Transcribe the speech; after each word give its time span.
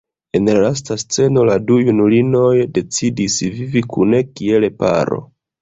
En 0.37 0.47
la 0.49 0.53
lasta 0.61 0.95
sceno 1.01 1.43
la 1.49 1.57
du 1.67 1.77
junulinoj 1.89 2.55
decidas 2.79 3.39
vivi 3.59 3.87
kune 3.95 4.27
kiel 4.41 4.71
paro. 4.83 5.25